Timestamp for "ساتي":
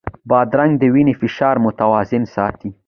2.35-2.69